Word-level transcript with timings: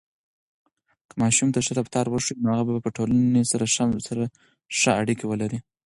که 1.09 1.15
ماشوم 1.21 1.49
ته 1.53 1.59
ښه 1.65 1.73
رفتار 1.79 2.05
وښیو، 2.09 2.41
نو 2.45 2.49
هغه 2.59 2.71
به 2.83 2.89
ټولنې 2.97 3.41
سره 3.51 3.65
ښه 4.79 4.91
اړیکه 5.01 5.25
ولري. 5.27 5.59